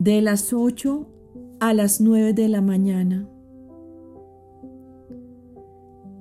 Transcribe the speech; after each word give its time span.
de 0.00 0.22
las 0.22 0.54
8 0.54 1.06
a 1.60 1.74
las 1.74 2.00
9 2.00 2.32
de 2.32 2.48
la 2.48 2.62
mañana. 2.62 3.28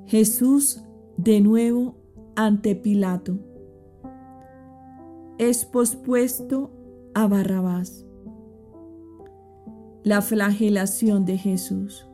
Jesús 0.05 0.83
de 1.15 1.39
nuevo 1.39 1.95
ante 2.35 2.75
Pilato. 2.75 3.39
Es 5.37 5.63
pospuesto 5.63 6.71
a 7.13 7.27
Barrabás. 7.27 8.05
La 10.03 10.21
flagelación 10.21 11.23
de 11.23 11.37
Jesús. 11.37 12.05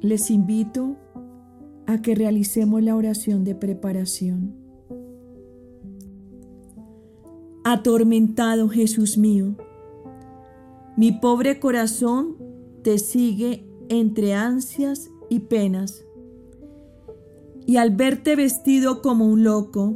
Les 0.00 0.32
invito 0.32 0.96
a 1.86 2.02
que 2.02 2.16
realicemos 2.16 2.82
la 2.82 2.96
oración 2.96 3.44
de 3.44 3.54
preparación. 3.54 4.59
Atormentado 7.72 8.68
Jesús 8.68 9.16
mío, 9.16 9.54
mi 10.96 11.12
pobre 11.12 11.60
corazón 11.60 12.36
te 12.82 12.98
sigue 12.98 13.64
entre 13.88 14.34
ansias 14.34 15.08
y 15.28 15.38
penas. 15.38 16.04
Y 17.66 17.76
al 17.76 17.94
verte 17.94 18.34
vestido 18.34 19.00
como 19.02 19.28
un 19.28 19.44
loco, 19.44 19.94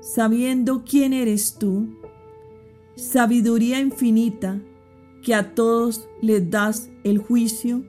sabiendo 0.00 0.84
quién 0.88 1.12
eres 1.12 1.56
tú, 1.58 1.88
sabiduría 2.94 3.80
infinita 3.80 4.62
que 5.24 5.34
a 5.34 5.56
todos 5.56 6.08
les 6.20 6.48
das 6.52 6.88
el 7.02 7.18
juicio, 7.18 7.82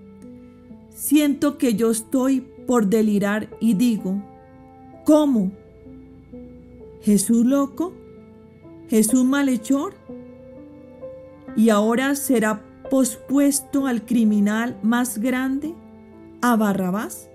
siento 0.89 1.59
que 1.59 1.75
yo 1.75 1.91
estoy 1.91 2.41
por 2.65 2.87
delirar 2.87 3.55
y 3.59 3.75
digo, 3.75 4.23
¿cómo? 5.05 5.51
¿Jesús 7.01 7.45
loco? 7.45 7.93
¿Jesús 8.89 9.23
malhechor? 9.23 9.93
¿Y 11.55 11.69
ahora 11.69 12.15
será 12.15 12.63
pospuesto 12.89 13.87
al 13.87 14.05
criminal 14.05 14.77
más 14.83 15.17
grande, 15.17 15.73
a 16.41 16.55
Barrabás? 16.55 17.29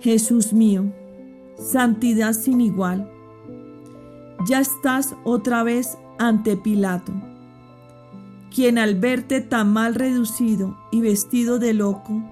Jesús 0.00 0.52
mío, 0.52 0.84
santidad 1.56 2.32
sin 2.32 2.60
igual, 2.60 3.10
ya 4.46 4.60
estás 4.60 5.16
otra 5.24 5.64
vez 5.64 5.98
ante 6.18 6.56
Pilato 6.56 7.12
quien 8.54 8.78
al 8.78 8.94
verte 8.94 9.40
tan 9.40 9.72
mal 9.72 9.94
reducido 9.94 10.76
y 10.90 11.00
vestido 11.00 11.58
de 11.58 11.74
loco, 11.74 12.22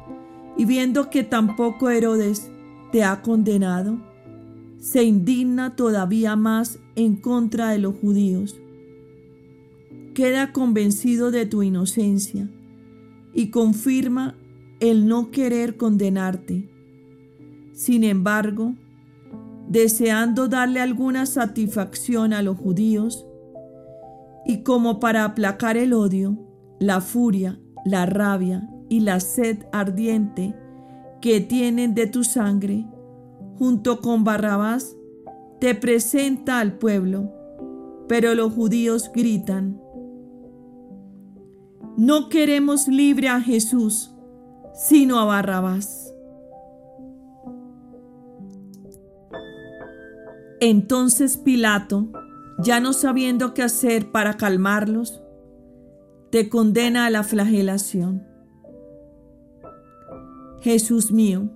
y 0.56 0.64
viendo 0.64 1.10
que 1.10 1.22
tampoco 1.22 1.90
Herodes 1.90 2.50
te 2.90 3.04
ha 3.04 3.22
condenado, 3.22 3.98
se 4.78 5.04
indigna 5.04 5.76
todavía 5.76 6.36
más 6.36 6.78
en 6.94 7.16
contra 7.16 7.70
de 7.70 7.78
los 7.78 7.96
judíos. 7.96 8.60
Queda 10.14 10.52
convencido 10.52 11.30
de 11.30 11.46
tu 11.46 11.62
inocencia 11.62 12.48
y 13.34 13.50
confirma 13.50 14.34
el 14.80 15.06
no 15.06 15.30
querer 15.30 15.76
condenarte. 15.76 16.70
Sin 17.72 18.04
embargo, 18.04 18.74
deseando 19.68 20.48
darle 20.48 20.80
alguna 20.80 21.26
satisfacción 21.26 22.32
a 22.32 22.42
los 22.42 22.56
judíos, 22.56 23.26
y 24.46 24.62
como 24.62 25.00
para 25.00 25.24
aplacar 25.24 25.76
el 25.76 25.92
odio, 25.92 26.38
la 26.78 27.00
furia, 27.00 27.58
la 27.84 28.06
rabia 28.06 28.68
y 28.88 29.00
la 29.00 29.18
sed 29.18 29.66
ardiente 29.72 30.54
que 31.20 31.40
tienen 31.40 31.94
de 31.94 32.06
tu 32.06 32.22
sangre, 32.22 32.86
junto 33.58 34.00
con 34.00 34.24
Barrabás, 34.24 34.96
te 35.60 35.74
presenta 35.74 36.60
al 36.60 36.78
pueblo. 36.78 37.32
Pero 38.08 38.34
los 38.34 38.52
judíos 38.52 39.10
gritan, 39.12 39.80
no 41.96 42.28
queremos 42.28 42.88
libre 42.88 43.28
a 43.28 43.40
Jesús, 43.40 44.14
sino 44.74 45.18
a 45.18 45.24
Barrabás. 45.24 46.14
Entonces 50.60 51.36
Pilato, 51.36 52.08
ya 52.62 52.80
no 52.80 52.92
sabiendo 52.92 53.54
qué 53.54 53.62
hacer 53.62 54.12
para 54.12 54.36
calmarlos, 54.36 55.22
te 56.30 56.48
condena 56.48 57.06
a 57.06 57.10
la 57.10 57.22
flagelación. 57.22 58.26
Jesús 60.60 61.12
mío, 61.12 61.50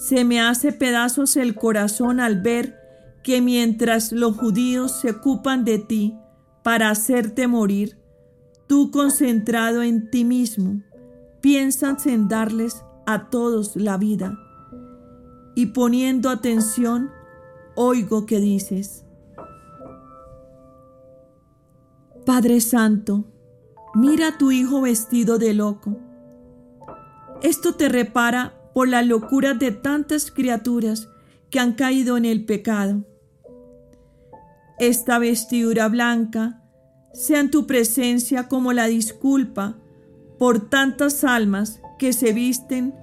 se 0.00 0.24
me 0.24 0.40
hace 0.40 0.72
pedazos 0.72 1.36
el 1.36 1.54
corazón 1.54 2.20
al 2.20 2.40
ver 2.40 2.80
que 3.22 3.42
mientras 3.42 4.12
los 4.12 4.34
judíos 4.34 4.98
se 4.98 5.10
ocupan 5.10 5.62
de 5.62 5.78
ti 5.78 6.16
para 6.62 6.88
hacerte 6.88 7.46
morir, 7.46 7.98
tú 8.66 8.90
concentrado 8.90 9.82
en 9.82 10.10
ti 10.10 10.24
mismo, 10.24 10.80
piensas 11.42 12.06
en 12.06 12.28
darles 12.28 12.82
a 13.06 13.28
todos 13.28 13.76
la 13.76 13.98
vida. 13.98 14.38
Y 15.54 15.66
poniendo 15.66 16.30
atención, 16.30 17.10
oigo 17.76 18.24
que 18.24 18.40
dices, 18.40 19.04
Padre 22.24 22.62
Santo, 22.62 23.26
mira 23.94 24.28
a 24.28 24.38
tu 24.38 24.50
Hijo 24.50 24.80
vestido 24.80 25.36
de 25.36 25.52
loco. 25.52 25.98
Esto 27.42 27.74
te 27.74 27.90
repara 27.90 28.59
por 28.80 28.88
la 28.88 29.02
locura 29.02 29.52
de 29.52 29.72
tantas 29.72 30.30
criaturas 30.30 31.10
que 31.50 31.60
han 31.60 31.74
caído 31.74 32.16
en 32.16 32.24
el 32.24 32.46
pecado. 32.46 33.04
Esta 34.78 35.18
vestidura 35.18 35.86
blanca 35.88 36.62
sea 37.12 37.40
en 37.40 37.50
tu 37.50 37.66
presencia 37.66 38.48
como 38.48 38.72
la 38.72 38.86
disculpa 38.86 39.76
por 40.38 40.70
tantas 40.70 41.24
almas 41.24 41.82
que 41.98 42.14
se 42.14 42.32
visten 42.32 42.94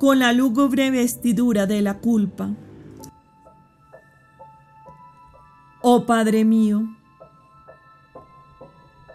con 0.00 0.18
la 0.18 0.32
lúgubre 0.32 0.90
vestidura 0.90 1.66
de 1.66 1.82
la 1.82 1.98
culpa. 1.98 2.50
Oh 5.82 6.04
Padre 6.04 6.44
mío, 6.44 6.82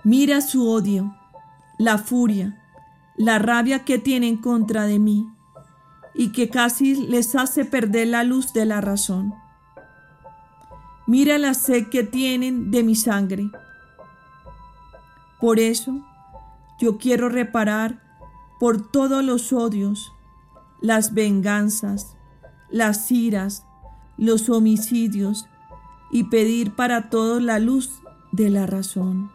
Mira 0.06 0.40
su 0.40 0.70
odio, 0.70 1.14
la 1.78 1.98
furia, 1.98 2.64
la 3.18 3.40
rabia 3.40 3.84
que 3.84 3.98
tienen 4.00 4.38
contra 4.38 4.86
de 4.86 5.00
mí 5.00 5.28
y 6.18 6.32
que 6.32 6.50
casi 6.50 6.96
les 6.96 7.36
hace 7.36 7.64
perder 7.64 8.08
la 8.08 8.24
luz 8.24 8.52
de 8.52 8.66
la 8.66 8.82
razón. 8.82 9.36
Mira 11.06 11.38
la 11.38 11.54
sed 11.54 11.88
que 11.90 12.04
tienen 12.04 12.72
de 12.72 12.84
mi 12.84 12.96
sangre. 12.96 13.50
Por 15.40 15.60
eso 15.60 16.04
yo 16.80 16.98
quiero 16.98 17.30
reparar 17.30 18.02
por 18.60 18.90
todos 18.92 19.24
los 19.24 19.54
odios, 19.54 20.12
las 20.82 21.14
venganzas, 21.14 22.18
las 22.70 23.12
iras, 23.12 23.64
los 24.18 24.50
homicidios 24.50 25.48
y 26.12 26.26
pedir 26.26 26.76
para 26.76 27.10
todos 27.10 27.42
la 27.42 27.60
luz 27.60 28.02
de 28.32 28.50
la 28.50 28.66
razón. 28.66 29.32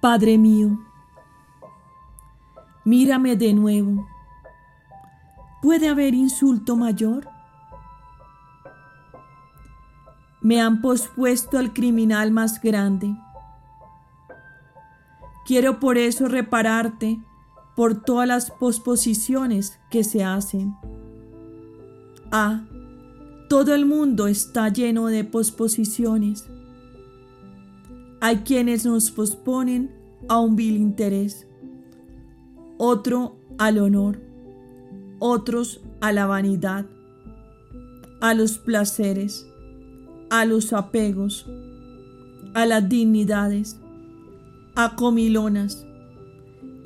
Padre 0.00 0.38
mío, 0.38 0.78
mírame 2.88 3.36
de 3.36 3.52
nuevo. 3.52 4.08
¿Puede 5.60 5.90
haber 5.90 6.14
insulto 6.14 6.74
mayor? 6.74 7.28
Me 10.40 10.62
han 10.62 10.80
pospuesto 10.80 11.58
al 11.58 11.74
criminal 11.74 12.30
más 12.30 12.62
grande. 12.62 13.14
Quiero 15.44 15.80
por 15.80 15.98
eso 15.98 16.28
repararte 16.28 17.20
por 17.76 18.02
todas 18.02 18.26
las 18.26 18.50
posposiciones 18.52 19.78
que 19.90 20.02
se 20.02 20.24
hacen. 20.24 20.74
Ah, 22.32 22.62
todo 23.50 23.74
el 23.74 23.84
mundo 23.84 24.28
está 24.28 24.70
lleno 24.70 25.08
de 25.08 25.24
posposiciones. 25.24 26.46
Hay 28.22 28.38
quienes 28.38 28.86
nos 28.86 29.10
posponen 29.10 29.94
a 30.26 30.40
un 30.40 30.56
vil 30.56 30.78
interés, 30.78 31.47
otro 32.78 33.36
al 33.58 33.78
honor, 33.78 34.20
otros 35.18 35.82
a 36.00 36.12
la 36.12 36.26
vanidad, 36.26 36.86
a 38.20 38.34
los 38.34 38.58
placeres, 38.58 39.46
a 40.30 40.44
los 40.44 40.72
apegos, 40.72 41.46
a 42.54 42.66
las 42.66 42.88
dignidades, 42.88 43.80
a 44.76 44.94
comilonas 44.94 45.84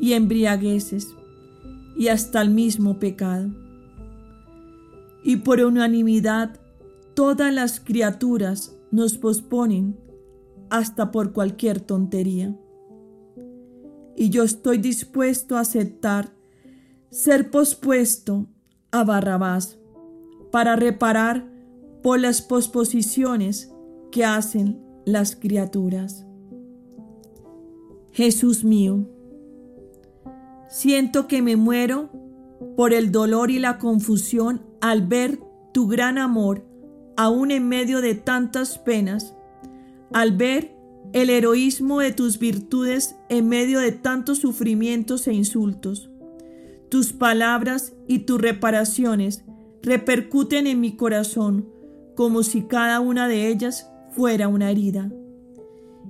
y 0.01 0.15
embriagueces 0.15 1.15
y 1.95 2.09
hasta 2.09 2.41
el 2.41 2.51
mismo 2.51 2.99
pecado. 2.99 3.51
Y 5.23 5.37
por 5.37 5.61
unanimidad 5.61 6.59
todas 7.15 7.53
las 7.53 7.81
criaturas 7.81 8.75
nos 8.91 9.19
posponen 9.19 9.99
hasta 10.71 11.11
por 11.11 11.33
cualquier 11.33 11.81
tontería. 11.81 12.57
Y 14.17 14.31
yo 14.31 14.43
estoy 14.43 14.79
dispuesto 14.79 15.57
a 15.57 15.61
aceptar 15.61 16.33
ser 17.11 17.51
pospuesto 17.51 18.47
a 18.91 19.05
Barrabás 19.05 19.79
para 20.51 20.77
reparar 20.77 21.47
por 22.03 22.19
las 22.21 22.43
posposiciones 22.43 23.73
que 24.11 24.25
hacen 24.25 24.83
las 25.05 25.37
criaturas. 25.37 26.27
Jesús 28.13 28.65
mío, 28.65 29.09
siento 30.69 31.27
que 31.27 31.43
me 31.43 31.57
muero 31.57 32.11
por 32.77 32.93
el 32.93 33.13
dolor 33.13 33.51
y 33.51 33.59
la 33.59 33.79
confusión 33.79 34.63
al 34.81 35.07
ver 35.07 35.41
tu 35.73 35.87
gran 35.87 36.19
amor 36.19 36.67
aún 37.17 37.51
en 37.51 37.69
medio 37.69 38.01
de 38.01 38.15
tantas 38.15 38.79
penas, 38.79 39.35
al 40.13 40.33
ver 40.33 40.77
el 41.13 41.31
heroísmo 41.31 42.01
de 42.01 42.13
tus 42.13 42.39
virtudes 42.39 43.17
en 43.29 43.49
medio 43.49 43.81
de 43.81 43.93
tantos 43.93 44.39
sufrimientos 44.39 45.27
e 45.29 45.35
insultos. 45.35 46.11
Tus 46.89 47.13
palabras 47.13 47.95
y 48.09 48.21
tus 48.21 48.41
reparaciones 48.41 49.45
repercuten 49.83 50.67
en 50.67 50.81
mi 50.81 50.97
corazón 50.97 51.69
como 52.15 52.43
si 52.43 52.63
cada 52.63 53.01
una 53.01 53.29
de 53.29 53.49
ellas 53.49 53.91
fuera 54.11 54.49
una 54.49 54.71
herida. 54.71 55.11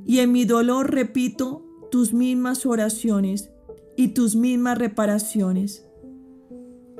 Y 0.04 0.18
en 0.18 0.32
mi 0.32 0.44
dolor 0.44 0.92
repito 0.92 1.64
tus 1.90 2.12
mismas 2.12 2.66
oraciones 2.66 3.50
y 3.96 4.08
tus 4.08 4.34
mismas 4.34 4.78
reparaciones. 4.78 5.86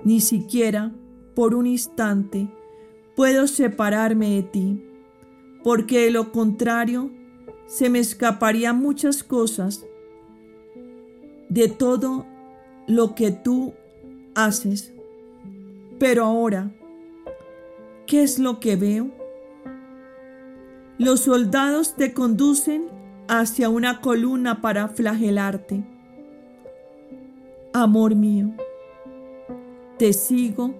Ni 0.04 0.20
siquiera 0.20 0.92
por 1.34 1.54
un 1.54 1.66
instante 1.66 2.48
puedo 3.16 3.46
separarme 3.46 4.30
de 4.30 4.42
ti, 4.42 4.84
porque 5.62 6.00
de 6.00 6.10
lo 6.10 6.32
contrario 6.32 7.10
se 7.66 7.88
me 7.88 7.98
escaparían 7.98 8.78
muchas 8.78 9.22
cosas 9.22 9.86
de 11.48 11.68
todo 11.68 12.26
lo 12.86 13.14
que 13.14 13.30
tú 13.30 13.74
haces. 14.34 14.92
Pero 15.98 16.24
ahora, 16.24 16.70
¿qué 18.06 18.22
es 18.22 18.38
lo 18.38 18.60
que 18.60 18.76
veo? 18.76 19.10
Los 20.98 21.20
soldados 21.20 21.94
te 21.94 22.12
conducen 22.12 22.86
hacia 23.28 23.68
una 23.68 24.00
columna 24.00 24.60
para 24.60 24.88
flagelarte. 24.88 25.84
Amor 27.72 28.14
mío, 28.14 28.52
te 29.98 30.12
sigo 30.12 30.74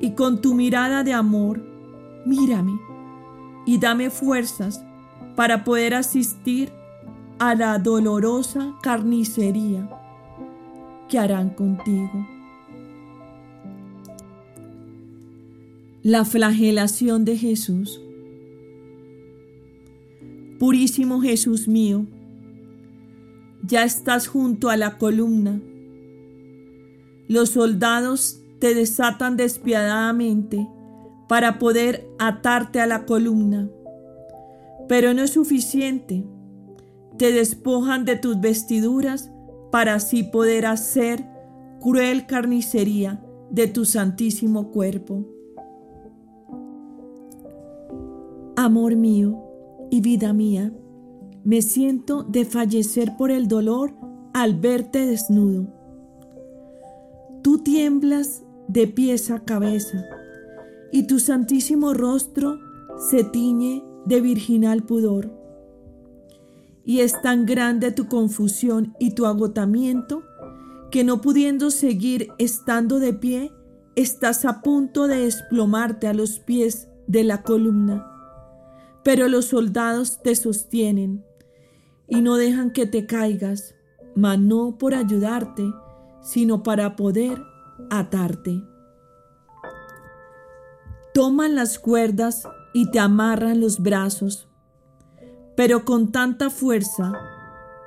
y 0.00 0.12
con 0.12 0.40
tu 0.40 0.54
mirada 0.54 1.02
de 1.02 1.12
amor, 1.12 1.60
mírame 2.24 2.78
y 3.66 3.78
dame 3.78 4.10
fuerzas 4.10 4.84
para 5.38 5.62
poder 5.62 5.94
asistir 5.94 6.72
a 7.38 7.54
la 7.54 7.78
dolorosa 7.78 8.74
carnicería 8.82 9.88
que 11.08 11.16
harán 11.16 11.50
contigo. 11.50 12.26
La 16.02 16.24
flagelación 16.24 17.24
de 17.24 17.36
Jesús. 17.36 18.00
Purísimo 20.58 21.20
Jesús 21.20 21.68
mío, 21.68 22.04
ya 23.62 23.84
estás 23.84 24.26
junto 24.26 24.70
a 24.70 24.76
la 24.76 24.98
columna. 24.98 25.60
Los 27.28 27.50
soldados 27.50 28.40
te 28.58 28.74
desatan 28.74 29.36
despiadadamente 29.36 30.66
para 31.28 31.60
poder 31.60 32.08
atarte 32.18 32.80
a 32.80 32.88
la 32.88 33.06
columna. 33.06 33.70
Pero 34.88 35.14
no 35.14 35.22
es 35.22 35.30
suficiente. 35.30 36.24
Te 37.18 37.32
despojan 37.32 38.04
de 38.04 38.16
tus 38.16 38.40
vestiduras 38.40 39.30
para 39.70 39.94
así 39.94 40.22
poder 40.22 40.66
hacer 40.66 41.24
cruel 41.80 42.26
carnicería 42.26 43.22
de 43.50 43.66
tu 43.66 43.84
santísimo 43.84 44.70
cuerpo. 44.70 45.24
Amor 48.56 48.96
mío 48.96 49.38
y 49.90 50.00
vida 50.00 50.32
mía, 50.32 50.72
me 51.44 51.62
siento 51.62 52.24
de 52.24 52.44
fallecer 52.44 53.16
por 53.16 53.30
el 53.30 53.48
dolor 53.48 53.94
al 54.34 54.56
verte 54.56 55.06
desnudo. 55.06 55.66
Tú 57.42 57.58
tiemblas 57.58 58.44
de 58.66 58.86
pies 58.86 59.30
a 59.30 59.44
cabeza, 59.44 60.04
y 60.92 61.06
tu 61.06 61.18
santísimo 61.18 61.94
rostro 61.94 62.58
se 63.10 63.24
tiñe 63.24 63.82
de 64.08 64.22
virginal 64.22 64.82
pudor. 64.82 65.30
Y 66.84 67.00
es 67.00 67.20
tan 67.20 67.44
grande 67.44 67.92
tu 67.92 68.08
confusión 68.08 68.94
y 68.98 69.10
tu 69.10 69.26
agotamiento 69.26 70.22
que 70.90 71.04
no 71.04 71.20
pudiendo 71.20 71.70
seguir 71.70 72.30
estando 72.38 72.98
de 72.98 73.12
pie, 73.12 73.52
estás 73.94 74.46
a 74.46 74.62
punto 74.62 75.06
de 75.06 75.18
desplomarte 75.18 76.06
a 76.06 76.14
los 76.14 76.38
pies 76.38 76.88
de 77.06 77.24
la 77.24 77.42
columna. 77.42 78.06
Pero 79.04 79.28
los 79.28 79.46
soldados 79.46 80.22
te 80.22 80.34
sostienen 80.34 81.24
y 82.08 82.22
no 82.22 82.36
dejan 82.36 82.72
que 82.72 82.86
te 82.86 83.04
caigas, 83.04 83.74
mas 84.16 84.38
no 84.38 84.78
por 84.78 84.94
ayudarte, 84.94 85.70
sino 86.22 86.62
para 86.62 86.96
poder 86.96 87.42
atarte. 87.90 88.62
Toman 91.12 91.54
las 91.54 91.78
cuerdas 91.78 92.48
y 92.72 92.90
te 92.90 92.98
amarran 92.98 93.60
los 93.60 93.80
brazos, 93.80 94.48
pero 95.56 95.84
con 95.84 96.12
tanta 96.12 96.50
fuerza 96.50 97.12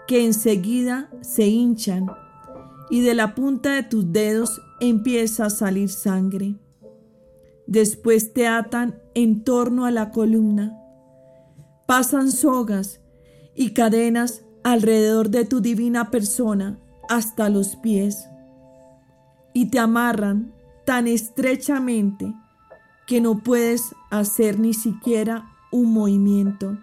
que 0.08 0.26
enseguida 0.26 1.10
se 1.22 1.48
hinchan 1.48 2.08
y 2.90 3.02
de 3.02 3.14
la 3.14 3.36
punta 3.36 3.74
de 3.74 3.84
tus 3.84 4.12
dedos 4.12 4.62
empieza 4.80 5.46
a 5.46 5.50
salir 5.50 5.90
sangre. 5.90 6.56
Después 7.68 8.34
te 8.34 8.48
atan 8.48 9.00
en 9.14 9.44
torno 9.44 9.86
a 9.86 9.92
la 9.92 10.12
columna, 10.12 10.78
pasan 11.86 12.32
sogas 12.32 13.00
y 13.56 13.74
cadenas 13.74 14.44
alrededor 14.64 15.30
de 15.30 15.46
tu 15.46 15.62
divina 15.62 16.12
persona 16.12 16.80
hasta 17.08 17.50
los 17.50 17.76
pies 17.78 18.28
y 19.54 19.68
te 19.70 19.80
amarran 19.80 20.54
tan 20.86 21.08
estrechamente 21.08 22.34
que 23.12 23.20
no 23.20 23.40
puedes 23.40 23.94
hacer 24.10 24.58
ni 24.58 24.74
siquiera 24.74 25.52
un 25.70 25.92
movimiento 25.92 26.78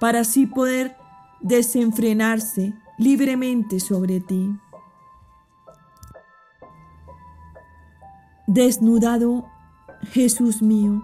para 0.00 0.22
así 0.22 0.44
poder 0.44 0.96
desenfrenarse 1.40 2.74
libremente 2.98 3.78
sobre 3.78 4.18
ti. 4.18 4.58
Desnudado, 8.48 9.46
Jesús 10.10 10.62
mío, 10.62 11.00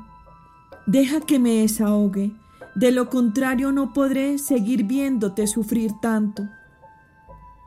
deja 0.88 1.20
que 1.20 1.38
me 1.38 1.58
desahogue, 1.58 2.32
de 2.74 2.90
lo 2.90 3.08
contrario 3.08 3.70
no 3.70 3.92
podré 3.92 4.38
seguir 4.38 4.82
viéndote 4.82 5.46
sufrir 5.46 5.92
tanto. 6.00 6.48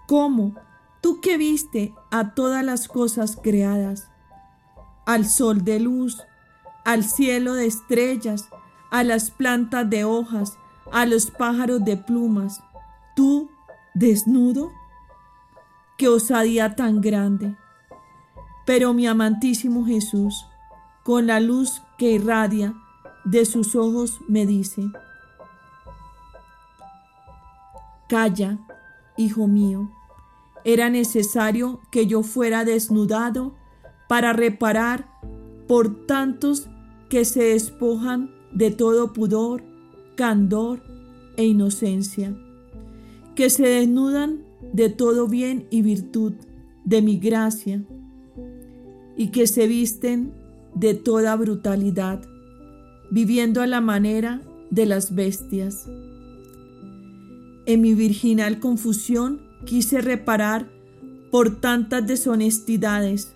¿Cómo? 0.10 0.56
Tú 1.00 1.22
que 1.22 1.38
viste 1.38 1.94
a 2.12 2.34
todas 2.36 2.66
las 2.66 2.90
cosas 2.90 3.38
creadas, 3.42 4.10
al 5.06 5.26
sol 5.26 5.64
de 5.64 5.80
luz, 5.80 6.26
al 6.86 7.04
cielo 7.04 7.54
de 7.54 7.68
estrellas, 7.68 8.50
a 8.92 9.04
las 9.04 9.32
plantas 9.32 9.90
de 9.90 10.04
hojas, 10.04 10.58
a 10.92 11.06
los 11.06 11.32
pájaros 11.32 11.84
de 11.84 11.98
plumas, 11.98 12.64
tú 13.16 13.50
desnudo, 13.94 14.72
qué 15.98 16.08
osadía 16.08 16.76
tan 16.76 17.02
grande. 17.02 17.56
Pero 18.66 18.94
mi 18.94 19.08
amantísimo 19.08 19.86
Jesús, 19.86 20.46
con 21.04 21.28
la 21.28 21.40
luz 21.40 21.82
que 21.98 22.12
irradia 22.12 22.74
de 23.26 23.46
sus 23.46 23.76
ojos, 23.76 24.20
me 24.28 24.46
dice, 24.46 24.84
Calla, 28.08 28.58
hijo 29.18 29.48
mío, 29.48 29.92
era 30.64 30.90
necesario 30.90 31.80
que 31.92 32.08
yo 32.08 32.24
fuera 32.24 32.66
desnudado 32.66 33.54
para 34.08 34.34
reparar 34.34 35.08
por 35.70 36.08
tantos 36.08 36.68
que 37.10 37.26
se 37.26 37.44
despojan 37.44 38.32
de 38.52 38.72
todo 38.72 39.14
pudor, 39.14 39.62
candor 40.16 40.82
e 41.38 41.46
inocencia, 41.46 42.36
que 43.36 43.52
se 43.52 43.68
desnudan 43.68 44.40
de 44.74 44.90
todo 44.90 45.28
bien 45.28 45.68
y 45.70 45.84
virtud 45.84 46.34
de 46.86 47.04
mi 47.04 47.20
gracia, 47.20 47.86
y 49.16 49.28
que 49.28 49.46
se 49.46 49.68
visten 49.68 50.34
de 50.74 50.96
toda 50.96 51.36
brutalidad, 51.36 52.20
viviendo 53.12 53.62
a 53.62 53.68
la 53.68 53.80
manera 53.80 54.42
de 54.72 54.88
las 54.88 55.14
bestias. 55.14 55.88
En 57.68 57.82
mi 57.82 57.94
virginal 57.94 58.60
confusión 58.60 59.42
quise 59.68 60.02
reparar 60.02 60.68
por 61.30 61.62
tantas 61.62 62.08
deshonestidades, 62.08 63.34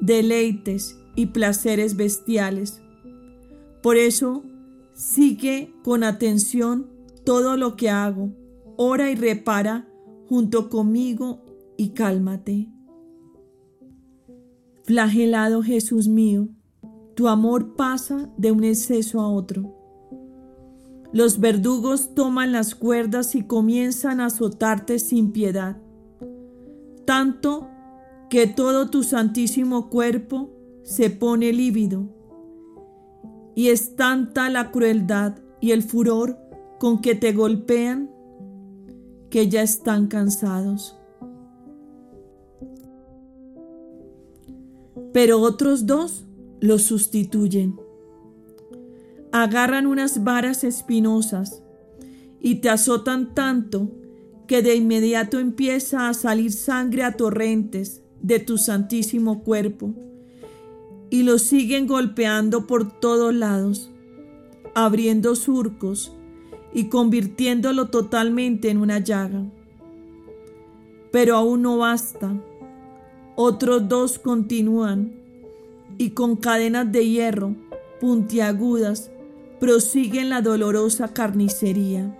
deleites 0.00 0.99
y 1.14 1.26
placeres 1.26 1.96
bestiales. 1.96 2.82
Por 3.82 3.96
eso, 3.96 4.42
sigue 4.92 5.72
con 5.82 6.04
atención 6.04 6.90
todo 7.24 7.56
lo 7.56 7.76
que 7.76 7.90
hago, 7.90 8.30
ora 8.76 9.10
y 9.10 9.14
repara 9.14 9.88
junto 10.28 10.68
conmigo 10.68 11.42
y 11.76 11.90
cálmate. 11.90 12.68
Flagelado 14.84 15.62
Jesús 15.62 16.08
mío, 16.08 16.48
tu 17.14 17.28
amor 17.28 17.76
pasa 17.76 18.30
de 18.36 18.52
un 18.52 18.64
exceso 18.64 19.20
a 19.20 19.28
otro. 19.28 19.76
Los 21.12 21.40
verdugos 21.40 22.14
toman 22.14 22.52
las 22.52 22.74
cuerdas 22.74 23.34
y 23.34 23.42
comienzan 23.42 24.20
a 24.20 24.26
azotarte 24.26 24.98
sin 24.98 25.32
piedad, 25.32 25.76
tanto 27.04 27.68
que 28.28 28.46
todo 28.46 28.90
tu 28.90 29.02
santísimo 29.02 29.90
cuerpo 29.90 30.50
se 30.82 31.10
pone 31.10 31.52
lívido. 31.52 32.08
Y 33.54 33.68
es 33.68 33.96
tanta 33.96 34.48
la 34.48 34.70
crueldad 34.70 35.38
y 35.60 35.72
el 35.72 35.82
furor 35.82 36.38
con 36.78 37.00
que 37.00 37.14
te 37.14 37.32
golpean 37.32 38.10
que 39.28 39.48
ya 39.48 39.62
están 39.62 40.06
cansados. 40.08 40.96
Pero 45.12 45.40
otros 45.40 45.86
dos 45.86 46.24
los 46.60 46.82
sustituyen. 46.82 47.78
Agarran 49.32 49.86
unas 49.86 50.24
varas 50.24 50.64
espinosas 50.64 51.62
y 52.40 52.56
te 52.56 52.68
azotan 52.68 53.34
tanto 53.34 53.90
que 54.46 54.62
de 54.62 54.74
inmediato 54.74 55.38
empieza 55.38 56.08
a 56.08 56.14
salir 56.14 56.52
sangre 56.52 57.04
a 57.04 57.12
torrentes 57.12 58.02
de 58.20 58.40
tu 58.40 58.58
santísimo 58.58 59.44
cuerpo 59.44 59.94
y 61.10 61.24
lo 61.24 61.38
siguen 61.38 61.88
golpeando 61.88 62.66
por 62.66 62.90
todos 62.90 63.34
lados, 63.34 63.90
abriendo 64.74 65.34
surcos 65.34 66.12
y 66.72 66.84
convirtiéndolo 66.84 67.88
totalmente 67.88 68.70
en 68.70 68.78
una 68.78 69.00
llaga. 69.00 69.42
Pero 71.10 71.36
aún 71.36 71.62
no 71.62 71.78
basta. 71.78 72.32
Otros 73.34 73.88
dos 73.88 74.20
continúan 74.20 75.12
y 75.98 76.10
con 76.10 76.36
cadenas 76.36 76.90
de 76.92 77.08
hierro 77.08 77.56
puntiagudas 78.00 79.10
prosiguen 79.58 80.30
la 80.30 80.40
dolorosa 80.40 81.12
carnicería. 81.12 82.16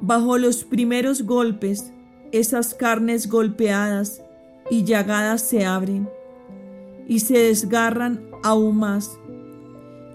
Bajo 0.00 0.38
los 0.38 0.64
primeros 0.64 1.22
golpes, 1.22 1.92
esas 2.32 2.74
carnes 2.74 3.28
golpeadas 3.28 4.22
y 4.70 4.84
llagadas 4.84 5.42
se 5.42 5.66
abren 5.66 6.08
y 7.08 7.20
se 7.20 7.38
desgarran 7.38 8.20
aún 8.42 8.78
más 8.78 9.18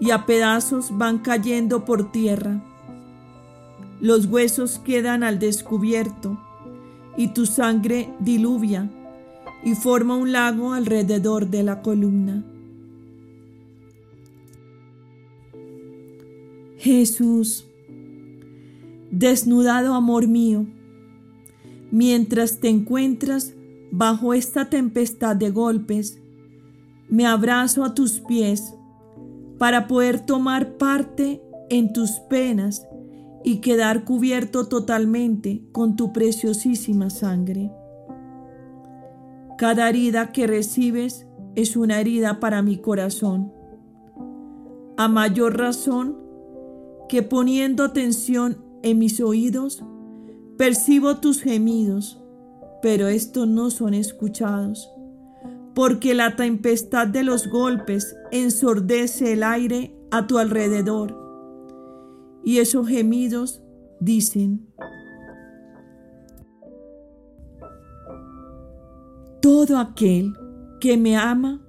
y 0.00 0.10
a 0.10 0.26
pedazos 0.26 0.96
van 0.96 1.18
cayendo 1.18 1.84
por 1.84 2.12
tierra. 2.12 2.62
Los 4.00 4.26
huesos 4.26 4.78
quedan 4.78 5.24
al 5.24 5.38
descubierto 5.38 6.38
y 7.16 7.28
tu 7.28 7.46
sangre 7.46 8.08
diluvia 8.20 8.90
y 9.64 9.74
forma 9.74 10.16
un 10.16 10.30
lago 10.30 10.72
alrededor 10.72 11.48
de 11.48 11.62
la 11.64 11.82
columna. 11.82 12.44
Jesús, 16.78 17.66
desnudado 19.10 19.94
amor 19.94 20.28
mío, 20.28 20.64
mientras 21.90 22.60
te 22.60 22.68
encuentras 22.68 23.54
bajo 23.90 24.32
esta 24.32 24.70
tempestad 24.70 25.34
de 25.34 25.50
golpes, 25.50 26.20
me 27.08 27.26
abrazo 27.26 27.84
a 27.84 27.94
tus 27.94 28.20
pies 28.20 28.74
para 29.58 29.88
poder 29.88 30.20
tomar 30.20 30.76
parte 30.76 31.42
en 31.70 31.92
tus 31.92 32.12
penas 32.28 32.86
y 33.44 33.60
quedar 33.60 34.04
cubierto 34.04 34.68
totalmente 34.68 35.62
con 35.72 35.96
tu 35.96 36.12
preciosísima 36.12 37.10
sangre. 37.10 37.72
Cada 39.56 39.88
herida 39.88 40.32
que 40.32 40.46
recibes 40.46 41.26
es 41.54 41.76
una 41.76 42.00
herida 42.00 42.40
para 42.40 42.62
mi 42.62 42.78
corazón. 42.78 43.52
A 44.96 45.08
mayor 45.08 45.58
razón 45.58 46.16
que 47.08 47.22
poniendo 47.22 47.84
atención 47.84 48.58
en 48.82 48.98
mis 48.98 49.20
oídos, 49.20 49.82
percibo 50.56 51.16
tus 51.16 51.40
gemidos, 51.40 52.22
pero 52.82 53.08
estos 53.08 53.48
no 53.48 53.70
son 53.70 53.94
escuchados 53.94 54.90
porque 55.78 56.12
la 56.12 56.34
tempestad 56.34 57.06
de 57.06 57.22
los 57.22 57.46
golpes 57.46 58.16
ensordece 58.32 59.34
el 59.34 59.44
aire 59.44 59.94
a 60.10 60.26
tu 60.26 60.38
alrededor. 60.38 61.16
Y 62.42 62.58
esos 62.58 62.88
gemidos 62.88 63.62
dicen, 64.00 64.74
todo 69.40 69.78
aquel 69.78 70.32
que 70.80 70.96
me 70.96 71.16
ama, 71.16 71.64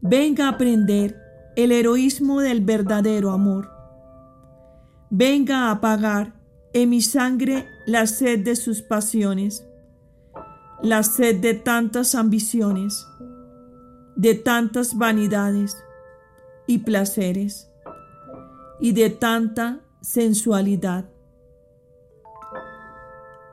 venga 0.00 0.46
a 0.46 0.52
aprender 0.52 1.20
el 1.54 1.72
heroísmo 1.72 2.40
del 2.40 2.62
verdadero 2.62 3.32
amor. 3.32 3.68
Venga 5.10 5.66
a 5.66 5.72
apagar 5.72 6.40
en 6.72 6.88
mi 6.88 7.02
sangre 7.02 7.66
la 7.86 8.06
sed 8.06 8.44
de 8.44 8.56
sus 8.56 8.80
pasiones, 8.80 9.62
la 10.82 11.02
sed 11.02 11.42
de 11.42 11.52
tantas 11.52 12.14
ambiciones 12.14 13.06
de 14.16 14.34
tantas 14.34 14.96
vanidades 14.96 15.76
y 16.66 16.78
placeres 16.78 17.70
y 18.80 18.92
de 18.92 19.10
tanta 19.10 19.80
sensualidad. 20.00 21.08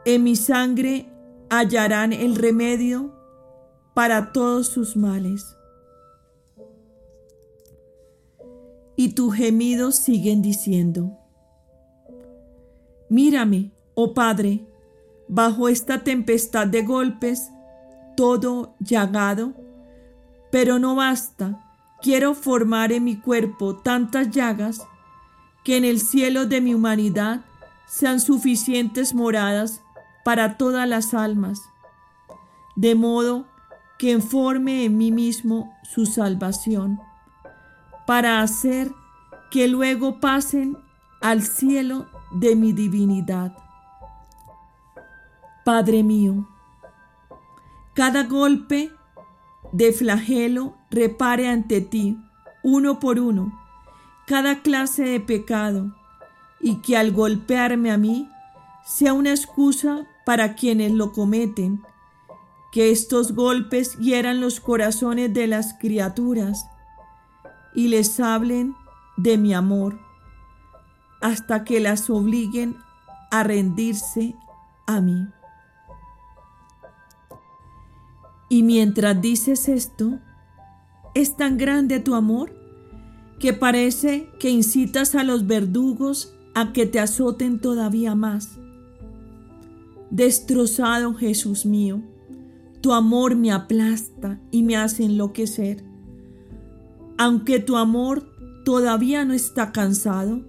En 0.06 0.24
mi 0.24 0.36
sangre 0.36 1.08
hallarán 1.50 2.14
el 2.14 2.36
remedio 2.36 3.14
para 3.94 4.32
todos 4.32 4.68
sus 4.68 4.96
males. 4.96 5.56
Y 8.96 9.14
tus 9.14 9.34
gemidos 9.36 9.96
siguen 9.96 10.42
diciendo, 10.42 11.18
Mírame, 13.10 13.72
oh 13.96 14.14
Padre, 14.14 14.66
bajo 15.28 15.70
esta 15.70 16.04
tempestad 16.04 16.68
de 16.68 16.84
golpes, 16.84 17.50
todo 18.16 18.76
llagado 18.80 19.54
pero 20.52 20.80
no 20.80 20.96
basta. 20.96 21.66
Quiero 22.02 22.34
formar 22.34 22.92
en 22.92 23.04
mi 23.04 23.18
cuerpo 23.18 23.76
tantas 23.76 24.32
llagas 24.32 24.88
que 25.64 25.78
en 25.78 25.86
el 25.86 26.00
cielo 26.00 26.46
de 26.46 26.62
mi 26.62 26.74
humanidad 26.74 27.42
sean 27.86 28.20
suficientes 28.20 29.14
moradas 29.14 29.82
para 30.24 30.58
todas 30.58 30.88
las 30.88 31.14
almas, 31.14 31.62
de 32.76 32.96
modo 32.96 33.46
que 33.98 34.12
informe 34.12 34.86
en 34.86 34.98
mí 34.98 35.12
mismo 35.12 35.74
su 35.84 36.06
salvación, 36.06 37.00
para 38.08 38.42
hacer 38.42 38.92
que 39.52 39.68
luego 39.68 40.20
pasen 40.20 40.78
al 41.22 41.42
cielo 41.42 42.08
de 42.32 42.56
mi 42.56 42.72
divinidad. 42.72 43.54
Padre 45.66 46.04
mío, 46.04 46.48
cada 47.94 48.24
golpe 48.24 48.92
de 49.72 49.92
flagelo 49.92 50.76
repare 50.90 51.48
ante 51.48 51.82
ti, 51.82 52.18
uno 52.64 53.00
por 53.00 53.20
uno, 53.20 53.58
cada 54.28 54.62
clase 54.62 55.04
de 55.04 55.20
pecado, 55.20 55.96
y 56.60 56.78
que 56.78 56.98
al 56.98 57.12
golpearme 57.12 57.92
a 57.92 57.98
mí 57.98 58.30
sea 58.86 59.14
una 59.14 59.32
excusa 59.32 60.08
para 60.26 60.56
quienes 60.56 60.92
lo 60.92 61.12
cometen, 61.12 61.82
que 62.72 62.92
estos 62.92 63.34
golpes 63.34 63.98
hieran 63.98 64.42
los 64.42 64.60
corazones 64.60 65.34
de 65.34 65.48
las 65.48 65.74
criaturas 65.76 66.68
y 67.74 67.88
les 67.88 68.20
hablen 68.20 68.76
de 69.18 69.38
mi 69.38 69.54
amor, 69.54 70.00
hasta 71.22 71.64
que 71.64 71.80
las 71.80 72.10
obliguen 72.10 72.78
a 73.32 73.44
rendirse 73.44 74.36
a 74.86 75.02
mí. 75.02 75.28
Y 78.50 78.64
mientras 78.64 79.22
dices 79.22 79.70
esto, 79.70 80.20
es 81.14 81.38
tan 81.38 81.58
grande 81.58 82.00
tu 82.00 82.16
amor 82.16 82.52
que 83.40 83.54
parece 83.54 84.30
que 84.40 84.50
incitas 84.50 85.16
a 85.16 85.24
los 85.24 85.48
verdugos 85.48 86.34
a 86.56 86.74
que 86.74 86.86
te 86.86 87.00
azoten 87.00 87.60
todavía 87.60 88.16
más. 88.16 88.58
Destrozado 90.10 91.14
Jesús 91.14 91.66
mío, 91.66 92.02
tu 92.82 92.94
amor 92.94 93.36
me 93.36 93.52
aplasta 93.52 94.40
y 94.52 94.64
me 94.64 94.76
hace 94.76 95.04
enloquecer. 95.04 95.84
Aunque 97.18 97.60
tu 97.60 97.78
amor 97.78 98.28
todavía 98.66 99.26
no 99.26 99.34
está 99.34 99.72
cansado, 99.72 100.42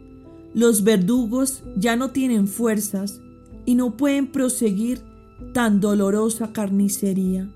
los 0.54 0.83
verdugos 0.83 1.62
ya 1.76 1.97
no 1.97 2.11
tienen 2.11 2.49
fuerzas 2.49 3.21
y 3.66 3.75
no 3.75 3.97
pueden 3.97 4.33
proseguir 4.33 5.00
tan 5.52 5.80
dolorosa 5.80 6.52
carnicería. 6.52 7.49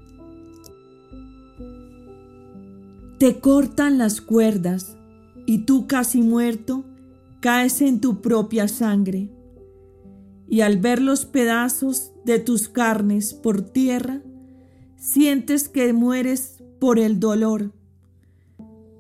Te 3.25 3.41
cortan 3.41 3.97
las 3.97 4.21
cuerdas 4.21 4.99
y 5.47 5.61
tú 5.65 5.87
casi 5.87 6.21
muerto 6.21 6.85
caes 7.41 7.81
en 7.81 8.03
tu 8.03 8.21
propia 8.21 8.69
sangre. 8.69 9.31
Y 10.47 10.61
al 10.61 10.77
ver 10.77 11.01
los 11.01 11.25
pedazos 11.25 12.13
de 12.27 12.39
tus 12.39 12.69
carnes 12.69 13.33
por 13.33 13.63
tierra, 13.63 14.21
sientes 14.99 15.71
que 15.71 15.91
mueres 15.95 16.63
por 16.79 16.99
el 16.99 17.19
dolor, 17.19 17.73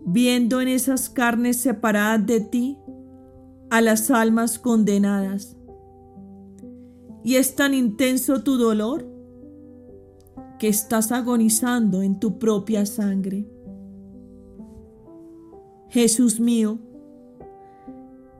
viendo 0.06 0.62
en 0.62 0.68
esas 0.68 1.10
carnes 1.10 1.58
separadas 1.58 2.26
de 2.26 2.40
ti 2.40 2.78
a 3.68 3.82
las 3.82 4.10
almas 4.10 4.58
condenadas. 4.58 5.54
Y 7.22 7.34
es 7.34 7.56
tan 7.56 7.74
intenso 7.74 8.42
tu 8.42 8.56
dolor 8.56 9.06
que 10.58 10.68
estás 10.68 11.12
agonizando 11.12 12.00
en 12.00 12.18
tu 12.18 12.38
propia 12.38 12.86
sangre. 12.86 13.53
Jesús 15.94 16.40
mío, 16.40 16.80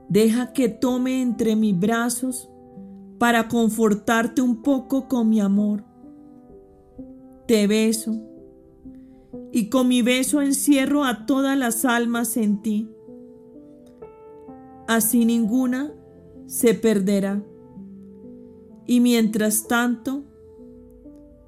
deja 0.09 0.51
que 0.51 0.67
tome 0.67 1.21
entre 1.21 1.55
mis 1.55 1.79
brazos 1.79 2.49
para 3.17 3.47
confortarte 3.47 4.41
un 4.41 4.61
poco 4.61 5.07
con 5.07 5.29
mi 5.29 5.39
amor. 5.39 5.85
Te 7.47 7.65
beso 7.65 8.19
y 9.53 9.69
con 9.69 9.87
mi 9.87 10.01
beso 10.01 10.41
encierro 10.41 11.05
a 11.05 11.25
todas 11.25 11.57
las 11.57 11.85
almas 11.85 12.35
en 12.35 12.61
ti. 12.61 12.89
Así 14.85 15.23
ninguna 15.23 15.93
se 16.47 16.73
perderá. 16.73 17.41
Y 18.85 18.99
mientras 18.99 19.65
tanto, 19.69 20.25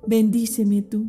bendíceme 0.08 0.84
tú. 0.84 1.08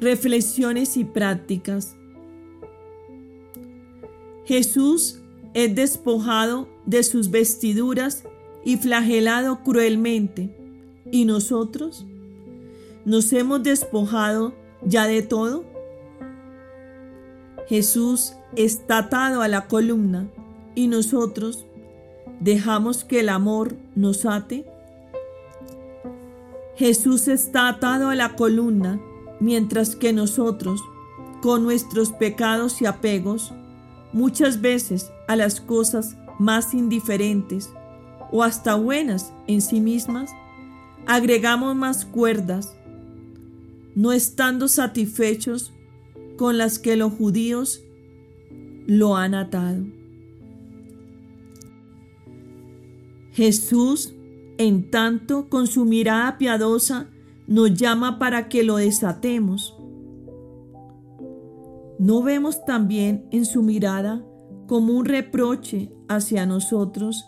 Reflexiones 0.00 0.96
y 0.96 1.04
prácticas. 1.04 1.96
Jesús 4.44 5.20
es 5.54 5.74
despojado 5.74 6.68
de 6.86 7.02
sus 7.02 7.30
vestiduras 7.30 8.22
y 8.64 8.76
flagelado 8.76 9.64
cruelmente. 9.64 10.54
¿Y 11.10 11.24
nosotros? 11.24 12.06
¿Nos 13.04 13.32
hemos 13.32 13.62
despojado 13.64 14.54
ya 14.82 15.06
de 15.06 15.22
todo? 15.22 15.64
Jesús 17.66 18.34
está 18.54 18.98
atado 18.98 19.42
a 19.42 19.48
la 19.48 19.66
columna 19.66 20.28
y 20.76 20.86
nosotros 20.86 21.66
dejamos 22.38 23.04
que 23.04 23.20
el 23.20 23.30
amor 23.30 23.74
nos 23.96 24.24
ate. 24.26 24.64
Jesús 26.76 27.26
está 27.26 27.68
atado 27.68 28.10
a 28.10 28.14
la 28.14 28.36
columna 28.36 29.00
mientras 29.40 29.96
que 29.96 30.12
nosotros, 30.12 30.82
con 31.40 31.62
nuestros 31.62 32.12
pecados 32.12 32.82
y 32.82 32.86
apegos, 32.86 33.52
muchas 34.12 34.60
veces 34.60 35.10
a 35.26 35.36
las 35.36 35.60
cosas 35.60 36.16
más 36.38 36.74
indiferentes 36.74 37.70
o 38.30 38.42
hasta 38.42 38.74
buenas 38.74 39.32
en 39.46 39.60
sí 39.60 39.80
mismas, 39.80 40.30
agregamos 41.06 41.74
más 41.74 42.04
cuerdas, 42.04 42.76
no 43.94 44.12
estando 44.12 44.68
satisfechos 44.68 45.72
con 46.36 46.58
las 46.58 46.78
que 46.78 46.96
los 46.96 47.12
judíos 47.12 47.82
lo 48.86 49.16
han 49.16 49.34
atado. 49.34 49.84
Jesús, 53.32 54.14
en 54.56 54.90
tanto, 54.90 55.48
con 55.48 55.66
su 55.66 55.84
mirada 55.84 56.38
piadosa, 56.38 57.08
nos 57.48 57.74
llama 57.74 58.20
para 58.20 58.48
que 58.48 58.62
lo 58.62 58.76
desatemos 58.76 59.78
¿No 61.98 62.22
vemos 62.22 62.64
también 62.64 63.26
en 63.32 63.44
su 63.44 63.60
mirada 63.60 64.24
como 64.68 64.92
un 64.92 65.04
reproche 65.04 65.90
hacia 66.08 66.46
nosotros, 66.46 67.26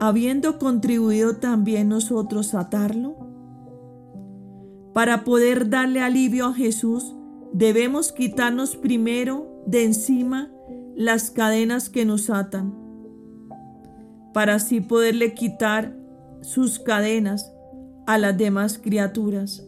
habiendo 0.00 0.58
contribuido 0.58 1.36
también 1.36 1.88
nosotros 1.88 2.54
a 2.54 2.60
atarlo? 2.60 3.16
Para 4.92 5.24
poder 5.24 5.70
darle 5.70 6.02
alivio 6.02 6.48
a 6.48 6.52
Jesús, 6.52 7.16
debemos 7.54 8.12
quitarnos 8.12 8.76
primero 8.76 9.62
de 9.66 9.84
encima 9.84 10.52
las 10.94 11.30
cadenas 11.30 11.88
que 11.88 12.04
nos 12.04 12.28
atan, 12.28 12.74
para 14.34 14.56
así 14.56 14.82
poderle 14.82 15.32
quitar 15.32 15.96
sus 16.42 16.78
cadenas 16.78 17.50
a 18.06 18.18
las 18.18 18.36
demás 18.36 18.78
criaturas. 18.78 19.66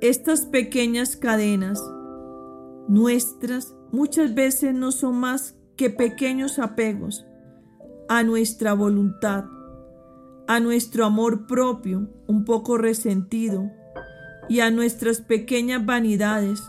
Estas 0.00 0.42
pequeñas 0.42 1.16
cadenas 1.16 1.82
nuestras 2.88 3.74
muchas 3.90 4.34
veces 4.34 4.74
no 4.74 4.92
son 4.92 5.16
más 5.16 5.56
que 5.76 5.90
pequeños 5.90 6.58
apegos 6.58 7.26
a 8.08 8.22
nuestra 8.22 8.74
voluntad, 8.74 9.44
a 10.46 10.60
nuestro 10.60 11.06
amor 11.06 11.46
propio 11.46 12.08
un 12.26 12.44
poco 12.44 12.76
resentido 12.76 13.70
y 14.48 14.60
a 14.60 14.70
nuestras 14.70 15.20
pequeñas 15.20 15.84
vanidades, 15.86 16.62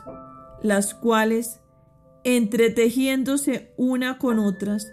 las 0.63 0.93
cuales, 0.93 1.59
entretejiéndose 2.23 3.73
una 3.75 4.17
con 4.17 4.39
otras, 4.39 4.87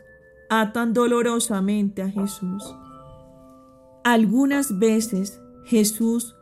atan 0.51 0.93
dolorosamente 0.93 2.03
a 2.03 2.11
Jesús. 2.11 2.75
Algunas 4.05 4.79
veces 4.79 5.41
Jesús, 5.65 6.37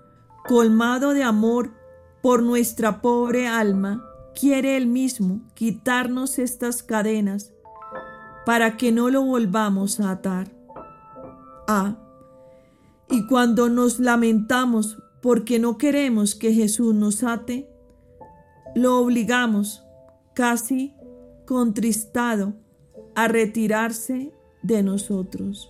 colmado 0.49 1.13
de 1.13 1.23
amor 1.23 1.73
por 2.23 2.43
nuestra 2.43 3.01
pobre 3.01 3.47
alma, 3.47 4.05
quiere 4.35 4.77
Él 4.77 4.87
mismo 4.87 5.43
quitarnos 5.55 6.39
estas 6.39 6.83
cadenas 6.83 7.53
para 8.47 8.77
que 8.77 8.93
no 8.93 9.11
lo 9.11 9.23
volvamos 9.23 10.01
a 10.01 10.13
atar. 10.13 10.51
Ah, 11.69 11.97
y 13.11 13.27
cuando 13.27 13.69
nos 13.69 14.01
lamentamos 14.01 14.99
porque 15.21 15.59
no 15.59 15.77
queremos 15.77 16.35
que 16.35 16.53
Jesús 16.53 16.95
nos 16.95 17.23
ate, 17.23 17.69
lo 18.75 18.99
obligamos, 18.99 19.85
casi 20.35 20.95
contristado, 21.47 22.55
a 23.15 23.29
retirarse 23.29 24.33
de 24.63 24.83
nosotros. 24.83 25.69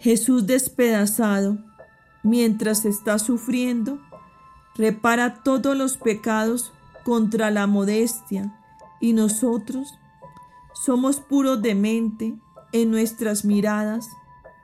Jesús 0.00 0.46
despedazado, 0.46 1.58
mientras 2.22 2.86
está 2.86 3.18
sufriendo, 3.18 4.00
repara 4.74 5.42
todos 5.42 5.76
los 5.76 5.98
pecados 5.98 6.72
contra 7.04 7.50
la 7.50 7.66
modestia 7.66 8.58
y 8.98 9.12
nosotros 9.12 9.98
somos 10.72 11.20
puros 11.20 11.60
de 11.60 11.74
mente 11.74 12.34
en 12.72 12.90
nuestras 12.90 13.44
miradas, 13.44 14.08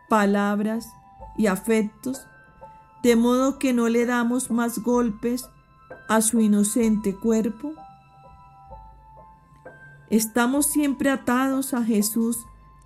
palabras 0.09 0.89
y 1.37 1.49
afectos, 1.49 2.27
de 3.03 3.15
modo 3.15 3.59
que 3.59 3.75
no 3.75 3.91
le 3.91 4.07
damos 4.07 4.51
más 4.51 4.79
golpes 4.79 5.51
a 6.09 6.23
su 6.23 6.41
inocente 6.41 7.15
cuerpo. 7.15 7.75
Estamos 10.09 10.65
siempre 10.65 11.11
atados 11.11 11.75
a 11.75 11.85
Jesús 11.85 12.39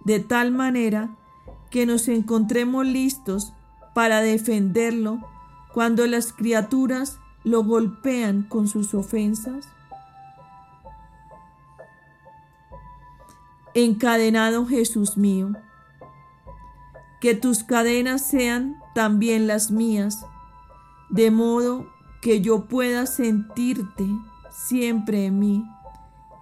de 0.05 0.19
tal 0.19 0.51
manera 0.51 1.17
que 1.71 1.87
nos 1.87 2.09
encontremos 2.09 2.87
listos 2.87 3.53
para 3.95 4.21
defenderlo 4.21 5.21
cuando 5.73 6.07
las 6.07 6.33
criaturas 6.33 7.19
lo 7.45 7.65
golpean 7.65 8.43
con 8.43 8.69
sus 8.69 8.95
ofensas? 8.95 9.69
Encadenado 13.75 14.67
Jesús 14.67 15.17
mío, 15.17 15.53
que 17.21 17.35
tus 17.35 17.63
cadenas 17.63 18.27
sean 18.27 18.81
también 18.95 19.47
las 19.47 19.71
mías, 19.71 20.27
de 21.09 21.31
modo 21.31 21.87
que 22.21 22.41
yo 22.41 22.67
pueda 22.67 23.07
sentirte 23.07 24.07
siempre 24.51 25.27
en 25.27 25.39
mí 25.39 25.65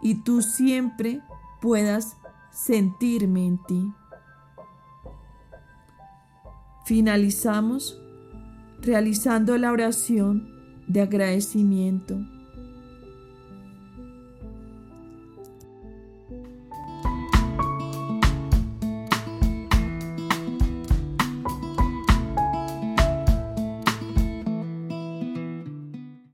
y 0.00 0.16
tú 0.16 0.42
siempre 0.42 1.20
puedas 1.60 2.16
sentirme 2.50 3.46
en 3.46 3.58
ti. 3.58 3.92
Finalizamos 6.88 8.00
realizando 8.80 9.58
la 9.58 9.72
oración 9.72 10.48
de 10.86 11.02
agradecimiento 11.02 12.16